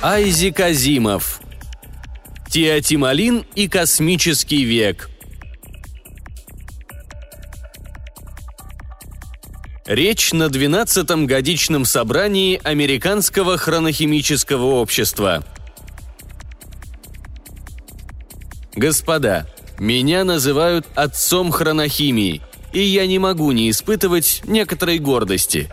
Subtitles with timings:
[0.00, 1.40] Айзек Азимов.
[2.48, 5.10] Теотималин и космический век.
[9.86, 15.44] Речь на 12-м годичном собрании Американского хронохимического общества.
[18.76, 19.48] Господа,
[19.80, 22.40] меня называют отцом хронохимии,
[22.72, 25.72] и я не могу не испытывать некоторой гордости.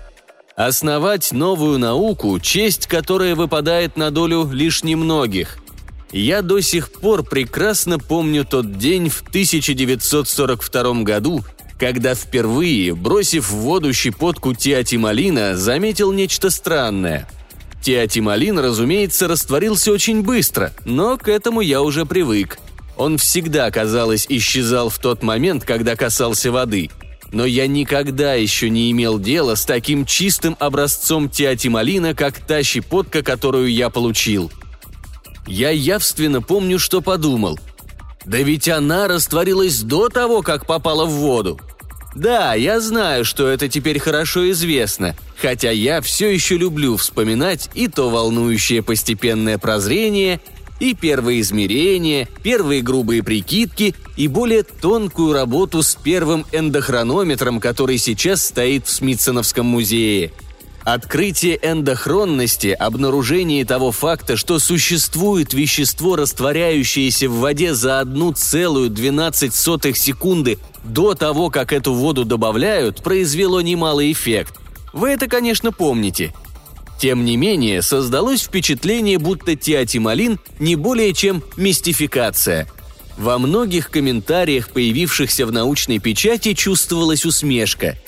[0.55, 5.57] Основать новую науку– честь, которая выпадает на долю лишь немногих.
[6.13, 11.43] Я до сих пор прекрасно помню тот день в 1942 году,
[11.77, 17.27] когда впервые, бросив в воду щепотку тиатималина, заметил нечто странное.
[17.81, 22.59] Тиатималин, разумеется, растворился очень быстро, но к этому я уже привык.
[22.95, 26.89] Он всегда, казалось, исчезал в тот момент, когда касался воды.
[27.35, 33.21] Но я никогда еще не имел дела с таким чистым образцом тиатималина, как та щепотка,
[33.21, 34.51] которую я получил.
[35.45, 37.59] Я явственно помню, что подумал–
[38.25, 41.59] да ведь она растворилась до того, как попала в воду.
[42.15, 47.87] Да, я знаю, что это теперь хорошо известно, хотя я все еще люблю вспоминать и
[47.87, 50.39] то волнующее постепенное прозрение,
[50.79, 58.43] и первые измерения, первые грубые прикидки и более тонкую работу с первым эндохронометром, который сейчас
[58.43, 60.31] стоит в Смитсоновском музее–
[60.85, 71.15] Открытие эндохронности, обнаружение того факта, что существует вещество, растворяющееся в воде за 1,12 секунды до
[71.15, 74.59] того, как эту воду добавляют, произвело немалый эффект.
[74.93, 76.35] Вы это, конечно, помните.
[76.99, 82.67] Тем не менее, создалось впечатление, будто тиатималин не более чем мистификация.
[83.17, 87.95] Во многих комментариях, появившихся в научной печати, чувствовалась усмешка–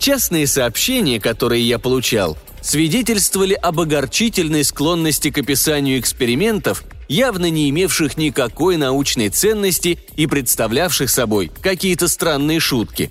[0.00, 8.16] Частные сообщения, которые я получал, свидетельствовали об огорчительной склонности к описанию экспериментов, явно не имевших
[8.16, 13.10] никакой научной ценности и представлявших собой какие-то странные шутки.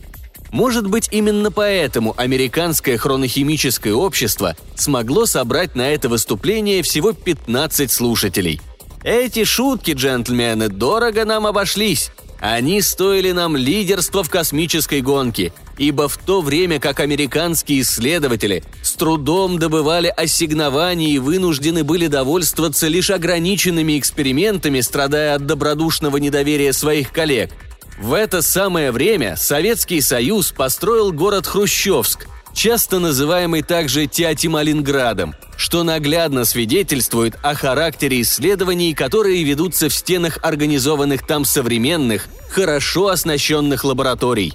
[0.49, 8.59] Может быть, именно поэтому американское хронохимическое общество смогло собрать на это выступление всего 15 слушателей.
[9.03, 12.11] Эти шутки, джентльмены, дорого нам обошлись.
[12.41, 18.93] Они стоили нам лидерства в космической гонке, ибо в то время как американские исследователи с
[18.93, 27.11] трудом добывали ассигнования и вынуждены были довольствоваться лишь ограниченными экспериментами, страдая от добродушного недоверия своих
[27.11, 27.51] коллег,
[27.99, 36.45] в это самое время Советский Союз построил город Хрущевск– часто называемый также Теотималинградом, что наглядно
[36.45, 44.53] свидетельствует о характере исследований, которые ведутся в стенах организованных там современных, хорошо оснащенных лабораторий.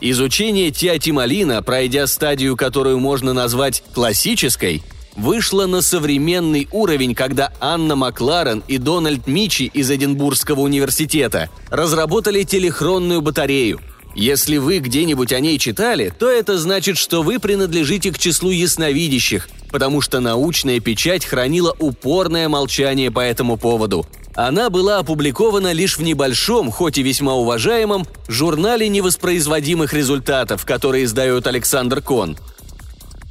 [0.00, 4.82] Изучение теотималина, пройдя стадию, которую можно назвать классической,
[5.14, 13.20] вышло на современный уровень, когда Анна Макларен и Дональд Мичи из Эдинбургского университета разработали телехронную
[13.20, 13.80] батарею–
[14.14, 19.48] если вы где-нибудь о ней читали, то это значит, что вы принадлежите к числу ясновидящих,
[19.70, 24.06] потому что научная печать хранила упорное молчание по этому поводу.
[24.34, 31.46] Она была опубликована лишь в небольшом, хоть и весьма уважаемом, журнале невоспроизводимых результатов, который издает
[31.46, 32.36] Александр Кон.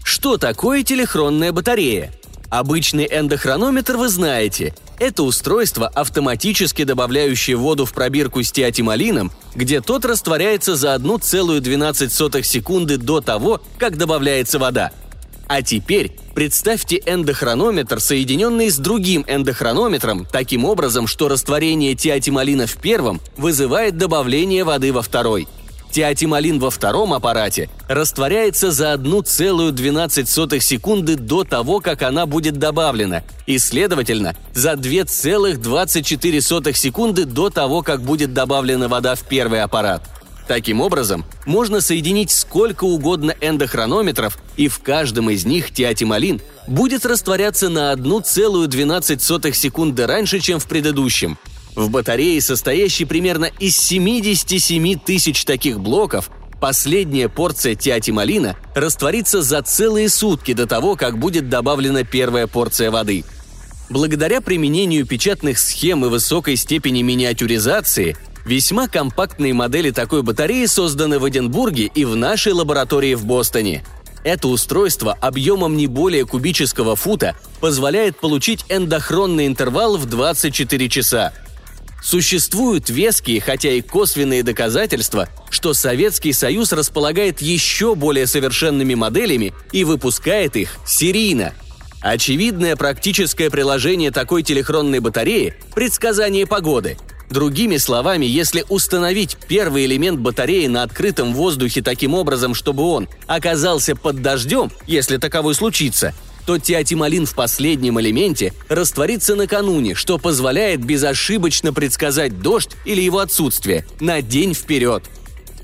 [0.04, 2.14] Что такое телехронная батарея?
[2.50, 4.74] Обычный эндохронометр вы знаете.
[4.98, 12.98] Это устройство, автоматически добавляющее воду в пробирку с тиатималином, где тот растворяется за 1,12 секунды
[12.98, 14.92] до того, как добавляется вода.
[15.48, 23.22] А теперь представьте эндохронометр, соединенный с другим эндохронометром, таким образом, что растворение тиатималина в первом
[23.38, 25.48] вызывает добавление воды во второй–
[25.92, 33.58] Теотималин во втором аппарате растворяется за 1,12 секунды до того, как она будет добавлена, и,
[33.58, 40.04] следовательно, за 2,24 секунды до того, как будет добавлена вода в первый аппарат.
[40.48, 47.70] Таким образом, можно соединить сколько угодно эндохронометров, и в каждом из них теотималин будет растворяться
[47.70, 51.38] на 1,12 секунды раньше, чем в предыдущем–
[51.76, 56.30] в батарее, состоящей примерно из 77 тысяч таких блоков,
[56.60, 63.24] последняя порция тиатималина растворится за целые сутки до того, как будет добавлена первая порция воды.
[63.90, 71.28] Благодаря применению печатных схем и высокой степени миниатюризации, весьма компактные модели такой батареи созданы в
[71.28, 73.84] Эдинбурге и в нашей лаборатории в Бостоне.
[74.24, 81.34] Это устройство объемом не более кубического фута позволяет получить эндохронный интервал в 24 часа–
[82.02, 89.84] Существуют веские, хотя и косвенные доказательства, что Советский Союз располагает еще более совершенными моделями и
[89.84, 91.54] выпускает их серийно.
[92.02, 96.98] Очевидное практическое приложение такой телехронной батареи– предсказание погоды.
[97.30, 103.96] Другими словами, если установить первый элемент батареи на открытом воздухе таким образом, чтобы он оказался
[103.96, 106.16] под дождем, если таковой случится,
[106.50, 113.86] то тиатималин в последнем элементе растворится накануне, что позволяет безошибочно предсказать дождь или его отсутствие
[114.00, 115.04] на день вперед.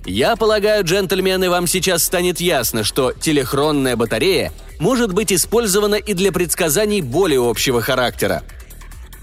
[0.06, 6.32] Я полагаю, джентльмены, вам сейчас станет ясно, что телехронная батарея может быть использована и для
[6.32, 8.44] предсказаний более общего характера.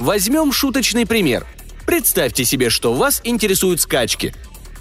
[0.00, 1.46] Возьмем шуточный пример.
[1.86, 4.34] Представьте себе, что вас интересуют скачки.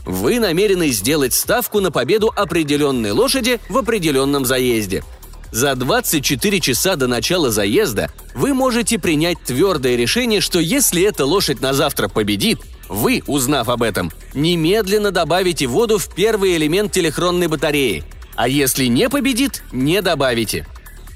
[0.03, 5.03] Вы намерены сделать ставку на победу определенной лошади в определенном заезде–
[5.51, 11.61] за 24 часа до начала заезда вы можете принять твердое решение, что если эта лошадь
[11.61, 18.03] на завтра победит, вы, узнав об этом, немедленно добавите воду в первый элемент телехронной батареи,
[18.35, 20.67] а если не победит, не добавите.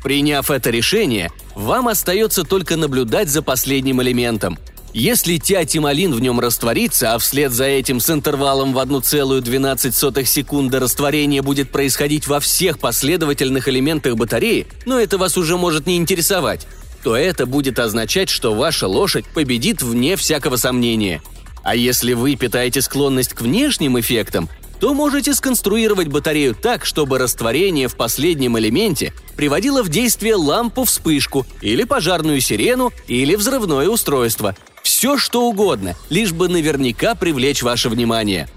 [0.04, 4.60] Приняв это решение, вам остается только наблюдать за последним элементом–
[4.96, 11.42] если тиатималин в нем растворится, а вслед за этим с интервалом в 1,12 секунды растворение
[11.42, 16.66] будет происходить во всех последовательных элементах батареи, но это вас уже может не интересовать,
[17.04, 21.22] то это будет означать, что ваша лошадь победит вне всякого сомнения.
[21.62, 24.48] А если вы питаете склонность к внешним эффектам,
[24.80, 31.84] то можете сконструировать батарею так, чтобы растворение в последнем элементе приводило в действие лампу-вспышку или
[31.84, 38.48] пожарную сирену или взрывное устройство– все, что угодно, лишь бы наверняка привлечь ваше внимание.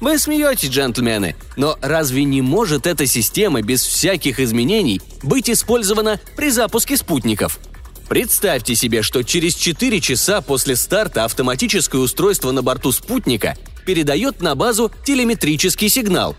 [0.00, 6.50] Вы смеетесь, джентльмены, но разве не может эта система без всяких изменений быть использована при
[6.50, 7.60] запуске спутников?
[8.08, 14.56] Представьте себе, что через 4 часа после старта автоматическое устройство на борту спутника передает на
[14.56, 16.34] базу телеметрический сигнал.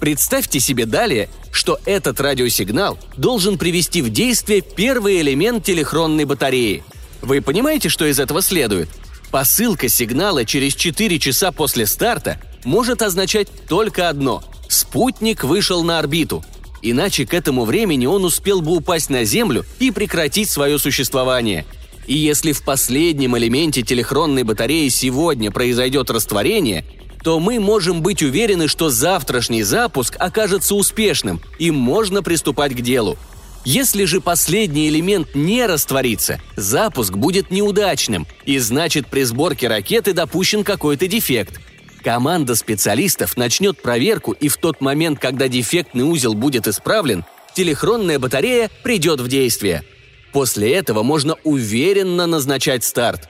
[0.00, 6.82] Представьте себе далее, что этот радиосигнал должен привести в действие первый элемент телехронной батареи–
[7.22, 8.88] вы понимаете, что из этого следует?
[9.30, 16.44] Посылка сигнала через 4 часа после старта может означать только одно– спутник вышел на орбиту.
[16.82, 21.66] Иначе к этому времени он успел бы упасть на Землю и прекратить свое существование.
[22.06, 26.84] И если в последнем элементе телехронной батареи сегодня произойдет растворение,
[27.22, 33.18] то мы можем быть уверены, что завтрашний запуск окажется успешным, и можно приступать к делу–
[33.64, 40.64] если же последний элемент не растворится, запуск будет неудачным, и значит при сборке ракеты допущен
[40.64, 41.60] какой-то дефект.
[42.02, 47.24] Команда специалистов начнет проверку, и в тот момент, когда дефектный узел будет исправлен,
[47.54, 49.84] телехронная батарея придет в действие.
[50.32, 53.28] После этого можно уверенно назначать старт.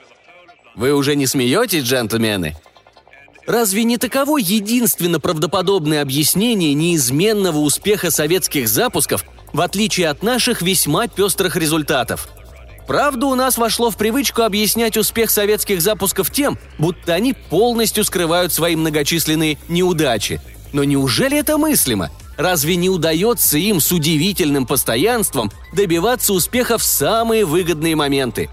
[0.75, 2.55] Вы уже не смеетесь, джентльмены?
[3.45, 11.07] Разве не таково единственно правдоподобное объяснение неизменного успеха советских запусков в отличие от наших весьма
[11.07, 12.27] пестрых результатов.
[12.87, 18.51] Правда, у нас вошло в привычку объяснять успех советских запусков тем, будто они полностью скрывают
[18.51, 20.41] свои многочисленные неудачи.
[20.73, 22.09] Но неужели это мыслимо?
[22.37, 28.49] Разве не удается им с удивительным постоянством добиваться успеха в самые выгодные моменты?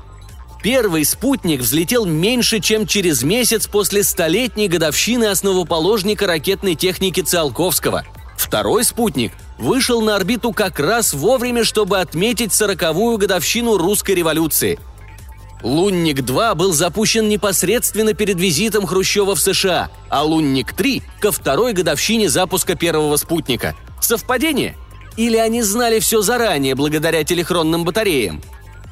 [0.62, 8.04] Первый спутник взлетел меньше, чем через месяц после столетней годовщины основоположника ракетной техники Циолковского.
[8.36, 14.78] Второй спутник вышел на орбиту как раз вовремя, чтобы отметить сороковую годовщину русской революции.
[15.62, 22.76] Лунник-2 был запущен непосредственно перед визитом Хрущева в США, а Лунник-3– ко второй годовщине запуска
[22.76, 23.74] первого спутника.
[24.00, 24.76] Совпадение?
[25.16, 28.40] Или они знали все заранее благодаря телехронным батареям?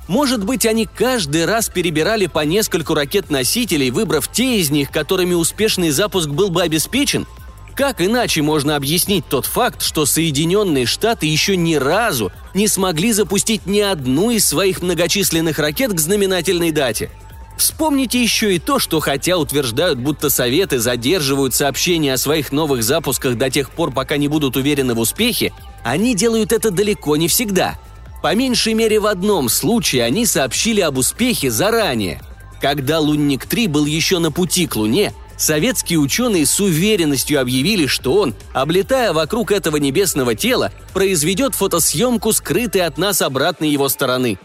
[0.08, 5.90] Может быть, они каждый раз перебирали по нескольку ракет-носителей, выбрав те из них, которыми успешный
[5.90, 7.26] запуск был бы обеспечен–
[7.76, 13.66] как иначе можно объяснить тот факт, что Соединенные Штаты еще ни разу не смогли запустить
[13.66, 17.10] ни одну из своих многочисленных ракет к знаменательной дате?
[17.58, 23.36] Вспомните еще и то, что хотя утверждают, будто Советы задерживают сообщения о своих новых запусках
[23.36, 25.52] до тех пор, пока не будут уверены в успехе,
[25.84, 27.78] они делают это далеко не всегда.
[28.22, 32.22] По меньшей мере в одном случае они сообщили об успехе заранее.
[32.58, 38.34] Когда Лунник-3 был еще на пути к Луне, советские ученые с уверенностью объявили, что он,
[38.52, 44.38] облетая вокруг этого небесного тела, произведет фотосъемку скрытой от нас обратной его стороны.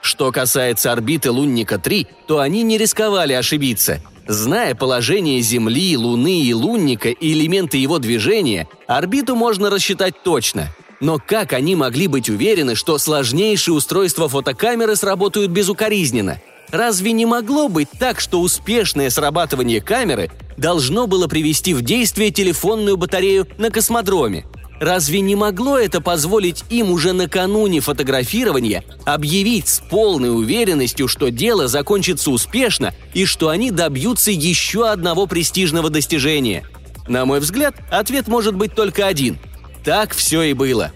[0.00, 4.00] Что касается орбиты Лунника-3, то они не рисковали ошибиться.
[4.28, 10.68] Зная положение Земли, Луны и Лунника и элементы его движения, орбиту можно рассчитать точно.
[11.00, 17.68] Но как они могли быть уверены, что сложнейшие устройства фотокамеры сработают безукоризненно– Разве не могло
[17.68, 24.46] быть так, что успешное срабатывание камеры должно было привести в действие телефонную батарею на космодроме?
[24.80, 31.66] Разве не могло это позволить им уже накануне фотографирования объявить с полной уверенностью, что дело
[31.66, 36.64] закончится успешно и что они добьются еще одного престижного достижения?
[37.08, 39.38] На мой взгляд, ответ может быть только один.
[39.82, 40.92] Так все и было.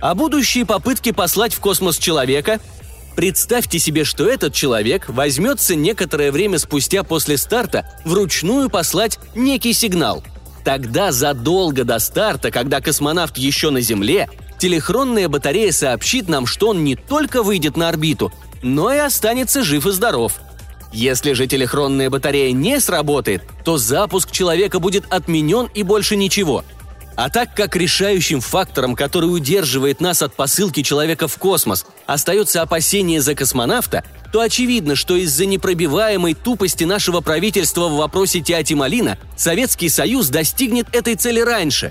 [0.00, 2.60] А будущие попытки послать в космос человека
[3.16, 10.22] Представьте себе, что этот человек возьмется некоторое время спустя после старта вручную послать некий сигнал–
[10.66, 16.82] Тогда задолго до старта, когда космонавт еще на Земле, телехронная батарея сообщит нам, что он
[16.82, 18.32] не только выйдет на орбиту,
[18.62, 20.40] но и останется жив и здоров.
[20.92, 26.64] Если же телехронная батарея не сработает, то запуск человека будет отменен и больше ничего.
[27.16, 33.22] А так как решающим фактором, который удерживает нас от посылки человека в космос, остается опасение
[33.22, 40.28] за космонавта, то очевидно, что из-за непробиваемой тупости нашего правительства в вопросе Теотималина Советский Союз
[40.28, 41.90] достигнет этой цели раньше.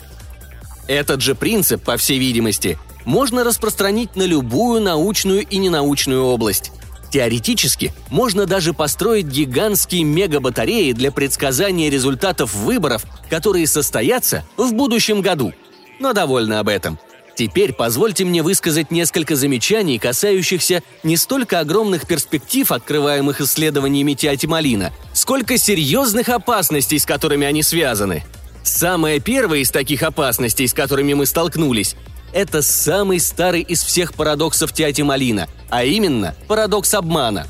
[0.88, 6.72] Этот же принцип, по всей видимости, можно распространить на любую научную и ненаучную область.
[7.16, 15.54] Теоретически можно даже построить гигантские мегабатареи для предсказания результатов выборов, которые состоятся в будущем году.
[16.02, 17.00] Но довольно об этом–
[17.36, 25.58] Теперь позвольте мне высказать несколько замечаний, касающихся не столько огромных перспектив, открываемых исследованиями Теотималина, сколько
[25.58, 28.24] серьезных опасностей, с которыми они связаны.
[28.64, 31.98] Самая первая из таких опасностей, с которыми мы столкнулись,
[32.36, 37.48] это самый старый из всех парадоксов Теотималина, а именно парадокс обмана.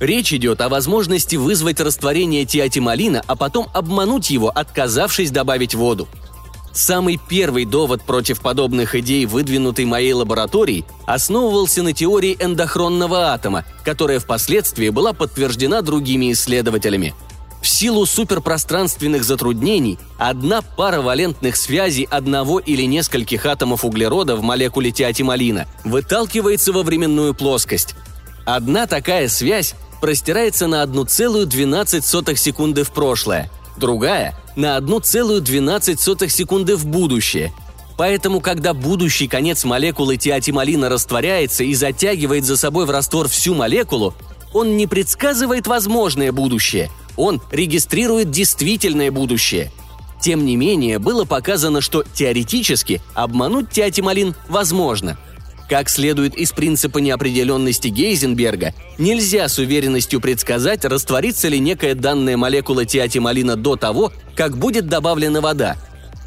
[0.00, 6.08] Речь идет о возможности вызвать растворение тиатималина, а потом обмануть его, отказавшись добавить воду–
[6.72, 14.20] Самый первый довод против подобных идей, выдвинутый моей лабораторией, основывался на теории эндохронного атома, которая
[14.20, 17.14] впоследствии была подтверждена другими исследователями.
[17.60, 24.90] В силу суперпространственных затруднений одна пара валентных связей одного или нескольких атомов углерода в молекуле
[24.90, 27.94] тиатималина выталкивается во временную плоскость.
[28.46, 37.52] Одна такая связь простирается на 1,12 секунды в прошлое– другая– на 1,12 секунды в будущее.
[37.96, 44.14] Поэтому, когда будущий конец молекулы тиатималина растворяется и затягивает за собой в раствор всю молекулу,
[44.52, 49.70] он не предсказывает возможное будущее, он регистрирует действительное будущее.
[50.20, 55.18] Тем не менее, было показано, что теоретически обмануть тиатималин возможно–
[55.70, 62.84] как следует из принципа неопределенности Гейзенберга, нельзя с уверенностью предсказать, растворится ли некая данная молекула
[62.84, 65.76] тиатималина до того, как будет добавлена вода.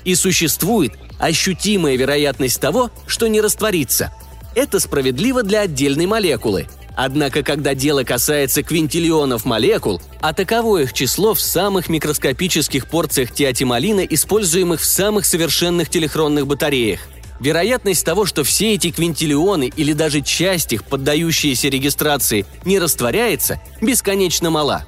[0.06, 4.14] И существует ощутимая вероятность того, что не растворится.
[4.56, 6.68] Это справедливо для отдельной молекулы.
[6.96, 14.02] Однако, когда дело касается квинтиллионов молекул, а таково их число в самых микроскопических порциях тиатималина,
[14.02, 17.00] используемых в самых совершенных телехронных батареях,
[17.40, 24.50] Вероятность того, что все эти квинтиллионы или даже часть их, поддающиеся регистрации, не растворяется, бесконечно
[24.50, 24.86] мала.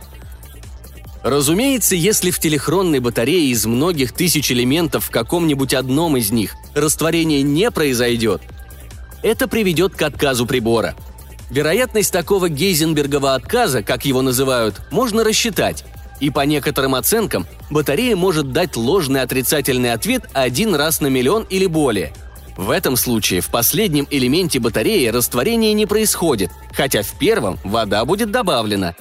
[1.22, 7.42] Разумеется, если в телехронной батарее из многих тысяч элементов в каком-нибудь одном из них растворение
[7.42, 8.42] не произойдет,
[9.22, 10.96] это приведет к отказу прибора.
[11.50, 15.86] Вероятность такого Гейзенбергова отказа, как его называют, можно рассчитать.
[16.20, 21.66] И по некоторым оценкам, батарея может дать ложный отрицательный ответ один раз на миллион или
[21.66, 22.14] более–
[22.58, 28.32] в этом случае в последнем элементе батареи растворение не происходит, хотя в первом вода будет
[28.32, 28.96] добавлена.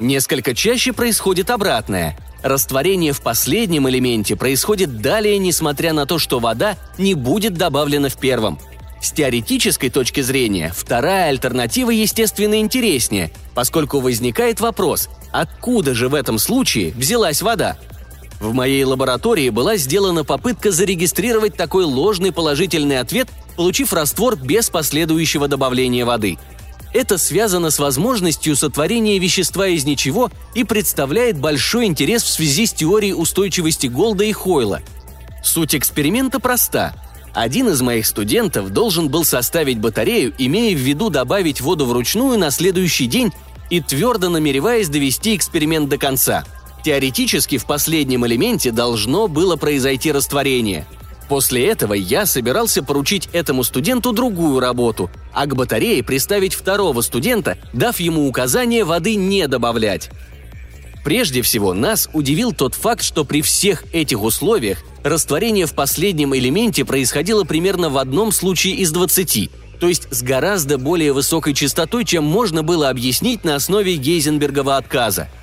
[0.00, 2.18] Несколько чаще происходит обратное.
[2.42, 8.16] Растворение в последнем элементе происходит далее, несмотря на то, что вода не будет добавлена в
[8.16, 8.58] первом.
[9.00, 16.38] С теоретической точки зрения, вторая альтернатива, естественно, интереснее, поскольку возникает вопрос, откуда же в этом
[16.38, 17.76] случае взялась вода–
[18.40, 25.48] в моей лаборатории была сделана попытка зарегистрировать такой ложный положительный ответ, получив раствор без последующего
[25.48, 26.38] добавления воды.
[26.92, 32.72] Это связано с возможностью сотворения вещества из ничего и представляет большой интерес в связи с
[32.72, 34.80] теорией устойчивости Голда и Хойла.
[35.42, 36.94] Суть эксперимента проста.
[37.36, 42.50] Один из моих студентов должен был составить батарею, имея в виду добавить воду вручную на
[42.50, 43.32] следующий день
[43.70, 46.44] и твердо намереваясь довести эксперимент до конца–
[46.86, 50.86] Теоретически в последнем элементе должно было произойти растворение.
[51.28, 57.58] После этого я собирался поручить этому студенту другую работу, а к батарее приставить второго студента,
[57.72, 60.10] дав ему указание воды не добавлять.
[61.06, 66.84] Прежде всего, нас удивил тот факт, что при всех этих условиях растворение в последнем элементе
[66.84, 72.24] происходило примерно в одном случае из 20, то есть с гораздо более высокой частотой, чем
[72.24, 75.28] можно было объяснить на основе Гейзенбергова отказа–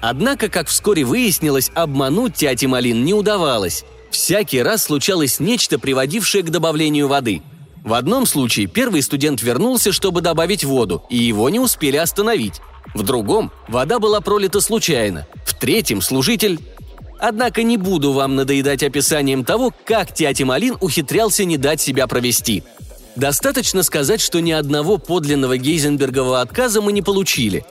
[0.00, 3.84] Однако, как вскоре выяснилось, обмануть Тяти Малин не удавалось.
[4.10, 7.42] Всякий раз случалось нечто, приводившее к добавлению воды.
[7.84, 12.60] В одном случае первый студент вернулся, чтобы добавить воду, и его не успели остановить.
[12.94, 15.26] В другом вода была пролита случайно.
[15.44, 16.60] В третьем служитель...
[17.20, 22.62] Однако не буду вам надоедать описанием того, как Тиатималин ухитрялся не дать себя провести.
[23.16, 27.64] Достаточно сказать, что ни одного подлинного Гейзенбергового отказа мы не получили.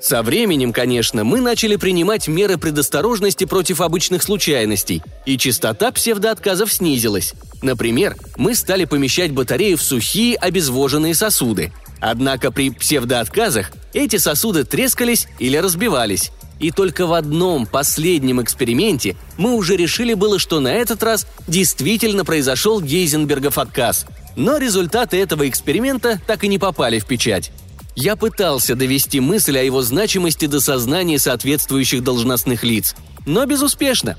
[0.00, 7.32] Со временем, конечно, мы начали принимать меры предосторожности против обычных случайностей, и частота псевдоотказов снизилась.
[7.62, 11.72] Например, мы стали помещать батареи в сухие обезвоженные сосуды.
[12.00, 13.72] Однако при псевдоотказах
[14.04, 16.30] эти сосуды трескались или разбивались.
[16.60, 22.24] И только в одном последнем эксперименте мы уже решили было, что на этот раз действительно
[22.24, 24.06] произошел Гейзенбергов отказ.
[24.36, 27.52] Но результаты этого эксперимента так и не попали в печать.
[27.94, 32.94] Я пытался довести мысль о его значимости до сознания соответствующих должностных лиц,
[33.26, 34.16] но безуспешно.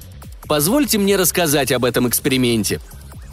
[0.48, 2.82] Позвольте мне рассказать об этом эксперименте.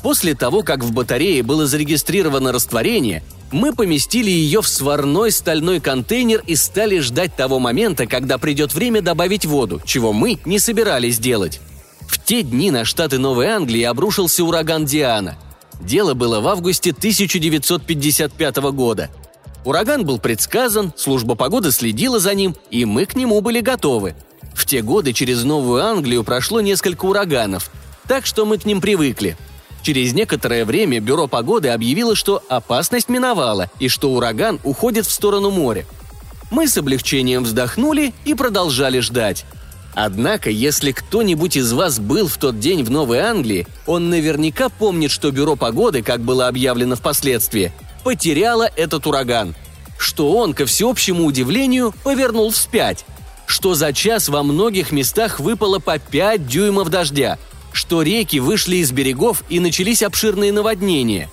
[0.06, 6.44] После того, как в батарее было зарегистрировано растворение, мы поместили ее в сварной стальной контейнер
[6.46, 11.60] и стали ждать того момента, когда придет время добавить воду, чего мы не собирались делать.
[12.06, 15.36] В те дни на штаты Новой Англии обрушился ураган Диана.
[15.80, 19.10] Дело было в августе 1955 года–
[19.64, 24.14] Ураган был предсказан, служба погоды следила за ним, и мы к нему были готовы.
[24.54, 27.72] В те годы через Новую Англию прошло несколько ураганов,
[28.06, 29.36] так что мы к ним привыкли.
[29.86, 35.52] Через некоторое время Бюро погоды объявило, что опасность миновала и что ураган уходит в сторону
[35.52, 35.86] моря.
[36.50, 39.44] Мы с облегчением вздохнули и продолжали ждать.
[39.94, 45.12] Однако, если кто-нибудь из вас был в тот день в Новой Англии, он наверняка помнит,
[45.12, 47.70] что Бюро погоды, как было объявлено впоследствии,
[48.02, 49.54] потеряла этот ураган.
[50.00, 53.04] Что он, ко всеобщему удивлению, повернул вспять.
[53.46, 57.38] Что за час во многих местах выпало по 5 дюймов дождя.
[57.76, 61.30] Что реки вышли из берегов и начались обширные наводнения.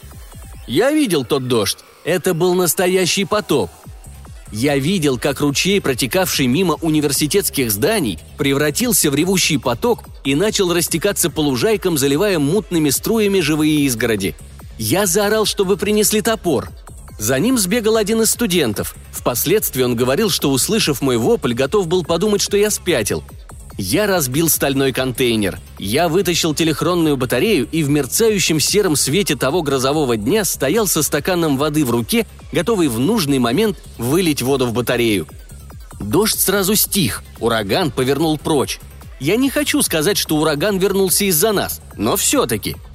[0.67, 1.79] Я видел тот дождь.
[2.03, 3.71] Это был настоящий потоп.
[4.51, 11.31] Я видел, как ручей, протекавший мимо университетских зданий, превратился в ревущий поток и начал растекаться
[11.31, 14.35] по лужайкам, заливая мутными струями живые изгороди–
[14.77, 16.69] я заорал, чтобы принесли топор.
[17.19, 18.95] За ним сбегал один из студентов.
[19.11, 23.23] Впоследствии он говорил, что, услышав мой вопль, готов был подумать, что я спятил.
[23.77, 25.59] Я разбил стальной контейнер.
[25.79, 31.57] Я вытащил телехронную батарею и в мерцающем сером свете того грозового дня стоял со стаканом
[31.57, 35.27] воды в руке, готовый в нужный момент вылить воду в батарею.
[35.99, 38.79] Дождь сразу стих, ураган повернул прочь.
[39.19, 42.75] Я не хочу сказать, что ураган вернулся из-за нас, но все-таки–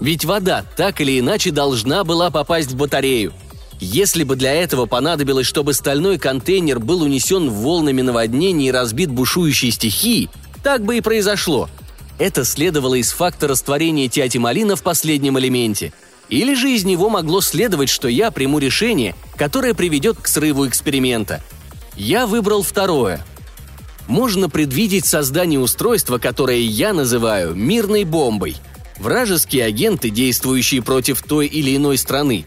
[0.00, 3.32] ведь вода так или иначе должна была попасть в батарею.
[3.78, 9.70] Если бы для этого понадобилось, чтобы стальной контейнер был унесен волнами наводнений и разбит бушующей
[9.70, 10.30] стихией,
[10.62, 11.68] так бы и произошло.
[12.18, 15.92] Это следовало из факта растворения тиатималина в последнем элементе.
[16.30, 21.42] Или же из него могло следовать, что я приму решение, которое приведет к срыву эксперимента.
[21.96, 23.24] Я выбрал второе.
[24.08, 28.56] Можно предвидеть создание устройства, которое я называю мирной бомбой–
[28.98, 32.46] Вражеские агенты, действующие против той или иной страны,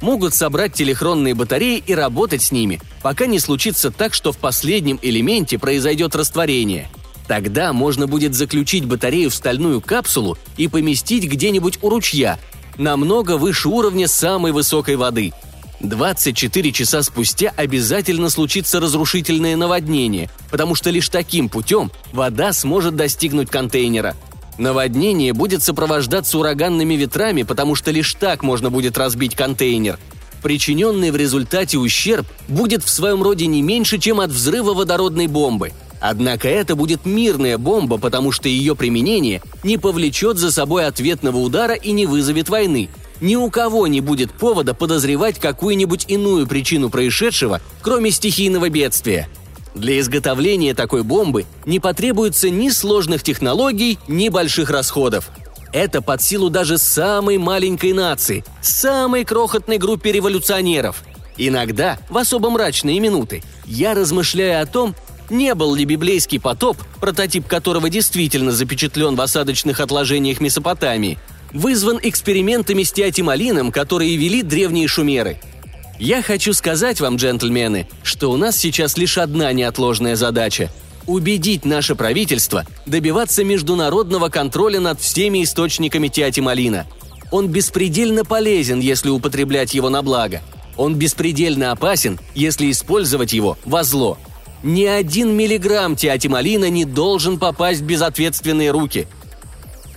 [0.00, 4.98] могут собрать телехронные батареи и работать с ними, пока не случится так, что в последнем
[5.02, 6.88] элементе произойдет растворение.
[7.26, 12.38] Тогда можно будет заключить батарею в стальную капсулу и поместить где-нибудь у ручья,
[12.78, 15.32] намного выше уровня самой высокой воды.
[15.80, 23.50] 24 часа спустя обязательно случится разрушительное наводнение, потому что лишь таким путем вода сможет достигнуть
[23.50, 24.16] контейнера–
[24.58, 29.98] Наводнение будет сопровождаться ураганными ветрами, потому что лишь так можно будет разбить контейнер.
[30.42, 35.72] Причиненный в результате ущерб будет в своем роде не меньше, чем от взрыва водородной бомбы.
[36.00, 41.74] Однако это будет мирная бомба, потому что ее применение не повлечет за собой ответного удара
[41.74, 42.88] и не вызовет войны.
[43.20, 49.28] Ни у кого не будет повода подозревать какую-нибудь иную причину происшедшего, кроме стихийного бедствия–
[49.78, 55.30] для изготовления такой бомбы не потребуется ни сложных технологий, ни больших расходов.
[55.72, 61.02] Это под силу даже самой маленькой нации, самой крохотной группе революционеров.
[61.36, 64.94] Иногда, в особо мрачные минуты, я размышляю о том,
[65.30, 71.18] не был ли библейский потоп, прототип которого действительно запечатлен в осадочных отложениях Месопотамии,
[71.52, 75.40] вызван экспериментами с теотималином, которые вели древние шумеры–
[75.98, 80.70] я хочу сказать вам, джентльмены, что у нас сейчас лишь одна неотложная задача–
[81.06, 86.86] убедить наше правительство добиваться международного контроля над всеми источниками тиатималина.
[87.32, 90.42] Он беспредельно полезен, если употреблять его на благо.
[90.76, 94.18] Он беспредельно опасен, если использовать его во зло.
[94.62, 99.08] Ни один миллиграмм тиатималина не должен попасть в безответственные руки.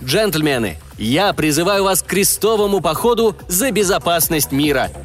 [0.02, 4.90] Джентльмены, я призываю вас к крестовому походу за безопасность мира–